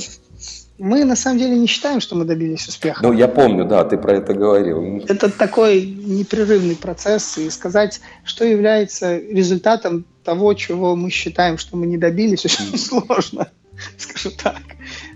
[0.78, 3.04] мы на самом деле не считаем, что мы добились успеха.
[3.04, 5.04] Ну, я помню, да, ты про это говорил.
[5.08, 11.88] Это такой непрерывный процесс, и сказать, что является результатом того, чего мы считаем, что мы
[11.88, 13.50] не добились, очень сложно,
[13.98, 14.62] скажу так.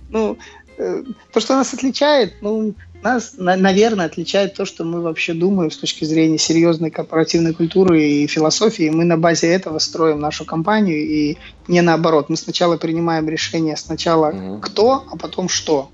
[0.10, 0.38] Ну,
[0.78, 5.77] э, то, что нас отличает, ну, нас, наверное, отличает то, что мы вообще думаем с
[5.77, 8.89] точки зрения серьезной корпоративной культуры и философии.
[8.89, 11.37] Мы на базе этого строим нашу компанию и
[11.67, 12.29] не наоборот.
[12.29, 14.59] Мы сначала принимаем решение сначала mm-hmm.
[14.61, 15.89] кто, а потом что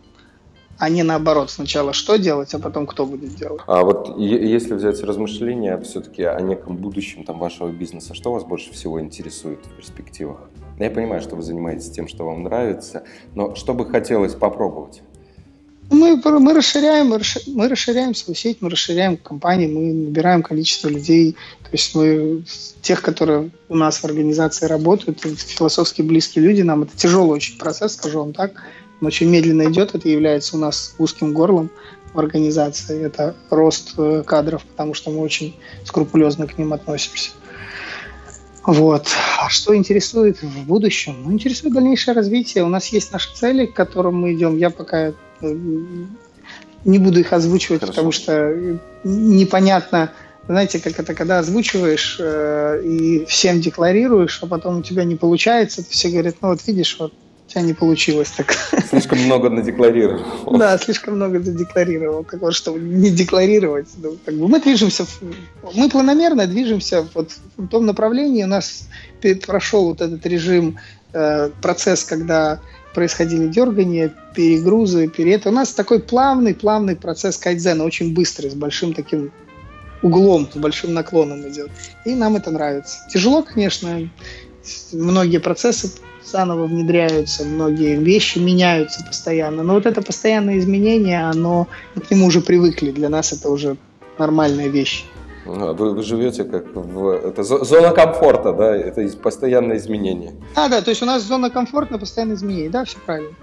[0.79, 3.61] а не наоборот, сначала что делать, а потом кто будет делать.
[3.65, 8.71] А вот если взять размышления все-таки о неком будущем там, вашего бизнеса, что вас больше
[8.71, 10.49] всего интересует в перспективах?
[10.77, 15.01] Я понимаю, что вы занимаетесь тем, что вам нравится, но что бы хотелось попробовать?
[15.89, 17.13] Мы, мы, расширяем,
[17.47, 21.37] мы расширяем свою сеть, мы расширяем компании, мы набираем количество людей.
[21.63, 22.43] То есть мы
[22.81, 27.93] тех, которые у нас в организации работают, философски близкие люди, нам это тяжелый очень процесс,
[27.93, 28.51] скажу вам так.
[28.99, 31.69] Он очень медленно идет, это является у нас узким горлом
[32.13, 33.03] в организации.
[33.03, 37.31] Это рост э, кадров, потому что мы очень скрупулезно к ним относимся.
[38.67, 39.07] Вот.
[39.39, 41.15] А что интересует в будущем?
[41.23, 42.65] Ну, интересует дальнейшее развитие.
[42.65, 44.57] У нас есть наши цели, к которым мы идем.
[44.57, 45.13] Я пока э,
[46.83, 47.93] не буду их озвучивать, Хорошо.
[47.93, 50.11] потому что непонятно,
[50.49, 55.81] знаете, как это, когда озвучиваешь э, и всем декларируешь, а потом у тебя не получается,
[55.89, 57.13] все говорят, ну вот видишь, вот
[57.47, 58.51] у тебя не получилось так.
[58.89, 60.57] Слишком много надекларировал.
[60.57, 62.25] Да, слишком много задекларировал.
[62.25, 63.87] Так вот, чтобы не декларировать.
[63.97, 65.05] Ну, как бы мы движемся,
[65.73, 68.43] мы планомерно движемся вот в том направлении.
[68.43, 68.89] У нас
[69.45, 70.77] прошел вот этот режим,
[71.13, 72.59] э, процесс, когда
[72.93, 75.47] происходили дергания, перегрузы, перед.
[75.47, 79.31] У нас такой плавный, плавный процесс кайдзена, очень быстрый, с большим таким
[80.01, 81.69] углом, с большим наклоном идет.
[82.05, 82.97] И нам это нравится.
[83.09, 84.09] Тяжело, конечно,
[84.91, 85.91] многие процессы
[86.23, 89.63] заново внедряются, многие вещи меняются постоянно.
[89.63, 93.77] Но вот это постоянное изменение, оно, к нему уже привыкли, для нас это уже
[94.17, 95.05] нормальная вещь.
[95.45, 97.07] Ну, вы, вы живете как в...
[97.09, 98.75] Это зона комфорта, да?
[98.75, 100.33] Это постоянное изменение.
[100.55, 103.33] А, да, то есть у нас зона комфорта, постоянное изменение, да, все правильно.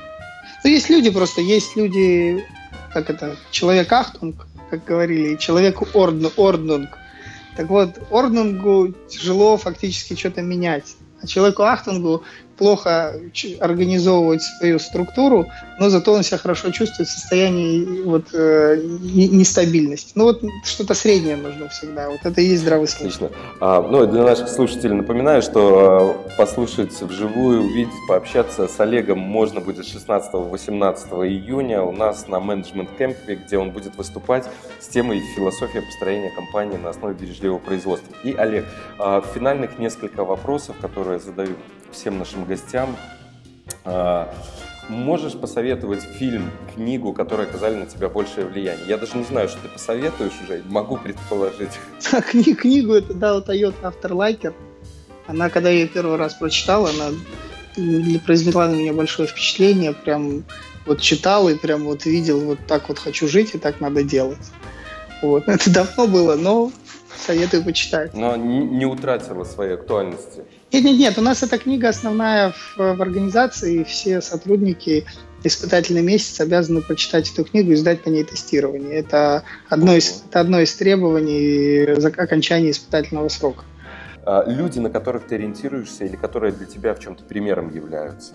[0.62, 2.44] Ну, есть люди просто, есть люди,
[2.92, 6.90] как это, человек Ахтунг, как говорили, и человек Ordnung.
[7.56, 10.96] Так вот, Ordnung у тяжело фактически что-то менять.
[11.22, 12.22] А человеку Ахтунгу
[12.56, 13.20] плохо
[13.60, 15.46] организовывать свою структуру,
[15.78, 20.12] но зато он себя хорошо чувствует в состоянии вот, э, нестабильности.
[20.14, 22.08] Ну вот что-то среднее нужно всегда.
[22.08, 23.26] Вот это и есть здравый смысл.
[23.26, 23.30] Отлично.
[23.60, 29.60] А, ну, для наших слушателей напоминаю, что а, послушать вживую, увидеть, пообщаться с Олегом можно
[29.60, 34.44] будет 16-18 июня у нас на менеджмент-кемпе, где он будет выступать
[34.80, 38.14] с темой философия построения компании на основе бережливого производства.
[38.24, 38.64] И, Олег,
[38.98, 41.56] а, финальных несколько вопросов, которые задаю
[41.94, 42.96] всем нашим гостям.
[43.84, 44.32] А,
[44.88, 48.86] можешь посоветовать фильм, книгу, которые оказали на тебя большее влияние?
[48.86, 51.70] Я даже не знаю, что ты посоветуешь уже, могу предположить.
[52.30, 54.54] Кни книгу это дал Toyota Лайкер.
[55.26, 57.16] Она, когда я ее первый раз прочитала, она
[58.26, 59.94] произвела на меня большое впечатление.
[59.94, 60.44] Прям
[60.86, 64.50] вот читал и прям вот видел, вот так вот хочу жить и так надо делать.
[65.22, 65.44] Вот.
[65.48, 66.70] Это давно было, но
[67.16, 68.12] советую почитать.
[68.14, 70.44] Но не утратила своей актуальности.
[70.74, 75.04] Нет, нет, нет, у нас эта книга основная в, в организации, и все сотрудники
[75.44, 78.94] испытательный месяц обязаны прочитать эту книгу и сдать по ней тестирование.
[78.94, 83.62] Это одно из, это одно из требований за окончания испытательного срока.
[84.24, 88.32] А, люди, на которых ты ориентируешься или которые для тебя в чем-то примером являются?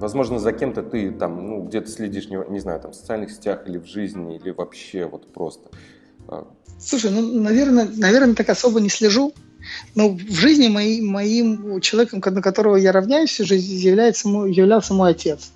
[0.00, 3.68] Возможно, за кем-то ты там, ну, где-то следишь, не, не знаю, там, в социальных сетях
[3.68, 5.70] или в жизни, или вообще вот просто.
[6.26, 6.48] А.
[6.80, 9.32] Слушай, ну, наверное, наверное, так особо не слежу.
[9.94, 14.94] Ну, в жизни мои, моим человеком, на которого я равняюсь всю жизнь, является мой, являлся
[14.94, 15.52] мой отец.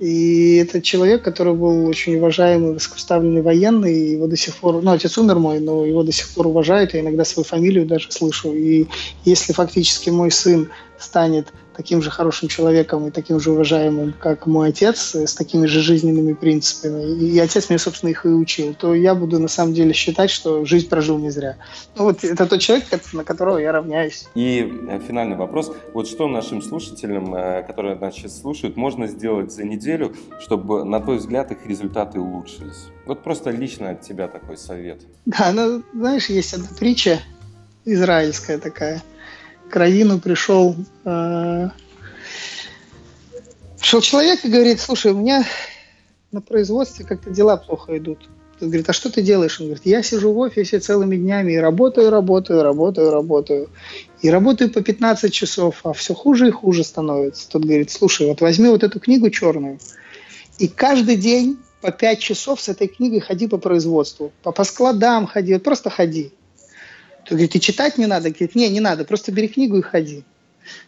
[0.00, 4.90] И это человек, который был очень уважаемый, высокоставленный военный, и его до сих пор, ну,
[4.90, 8.52] отец умер мой, но его до сих пор уважают, я иногда свою фамилию даже слышу.
[8.52, 8.86] И
[9.24, 14.68] если фактически мой сын станет таким же хорошим человеком и таким же уважаемым, как мой
[14.68, 19.14] отец, с такими же жизненными принципами, и отец меня, собственно, их и учил, то я
[19.14, 21.56] буду на самом деле считать, что жизнь прожил не зря.
[21.96, 24.26] Ну, вот это тот человек, на которого я равняюсь.
[24.34, 25.72] И э, финальный вопрос.
[25.92, 31.00] Вот что нашим слушателям, э, которые нас сейчас слушают, можно сделать за неделю, чтобы, на
[31.00, 32.88] твой взгляд, их результаты улучшились?
[33.06, 35.02] Вот просто лично от тебя такой совет.
[35.26, 37.20] Да, ну, знаешь, есть одна притча
[37.84, 39.02] израильская такая–
[39.70, 41.68] к Равину пришел э,
[43.84, 45.44] Пришел человек и говорит, слушай, у меня
[46.32, 48.30] на производстве как-то дела плохо идут.
[48.58, 49.60] Он говорит, а что ты делаешь?
[49.60, 53.68] Он говорит, я сижу в офисе целыми днями и работаю, работаю, работаю, работаю.
[54.22, 57.46] И работаю по 15 часов, а все хуже и хуже становится.
[57.50, 59.78] Тот говорит, слушай, вот возьми вот эту книгу черную,
[60.58, 64.32] и каждый день по 5 часов с этой книгой ходи по производству.
[64.42, 66.32] По, по складам ходи, вот просто ходи.
[67.24, 68.28] Тот говорит, и читать не надо?
[68.28, 70.24] Говорит, не, не надо, просто бери книгу и ходи.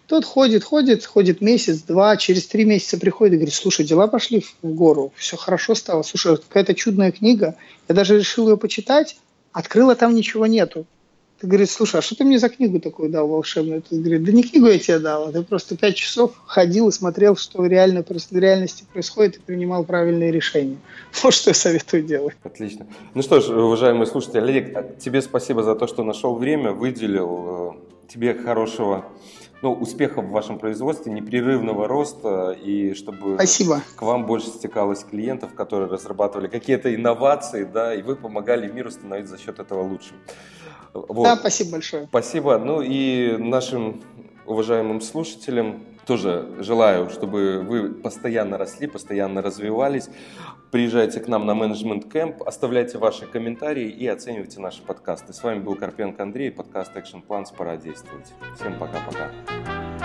[0.07, 4.45] Тот ходит, ходит, ходит месяц, два, через три месяца приходит и говорит, слушай, дела пошли
[4.63, 7.57] в гору, все хорошо стало, слушай, какая-то чудная книга,
[7.89, 9.19] я даже решил ее почитать,
[9.53, 10.87] открыла, там ничего нету.
[11.41, 13.83] Ты говорит, слушай, а что ты мне за книгу такую дал волшебную?
[13.83, 16.93] Ты говорит, да не книгу я тебе дал, а ты просто пять часов ходил и
[16.93, 20.79] смотрел, что реально, в реальности происходит и принимал правильные решения.
[21.23, 22.35] Вот что я советую делать.
[22.43, 22.87] Отлично.
[23.15, 28.13] Ну что ж, уважаемые слушатели, Олег, тебе спасибо за то, что нашел время, выделил э,
[28.13, 29.05] тебе хорошего
[29.63, 33.83] ну, успехов в вашем производстве, непрерывного роста, и чтобы Спасибо.
[33.97, 39.37] к вам больше стекалось клиентов, которые разрабатывали какие-то инновации, да, и вы помогали миру становиться
[39.37, 40.13] за счет этого лучше.
[41.09, 41.25] Вот.
[41.25, 42.07] Да, спасибо большое.
[42.07, 42.59] Спасибо.
[42.59, 44.03] Ну и нашим
[44.47, 50.09] уважаемым слушателям тоже желаю, чтобы вы постоянно росли, постоянно развивались.
[50.71, 55.33] Приезжайте к нам на менеджмент кэмп, оставляйте ваши комментарии и оценивайте наши подкасты.
[55.33, 58.33] С вами был Карпенко Андрей, подкаст Action Plans «Пора действовать».
[58.57, 59.96] Всем пока-пока.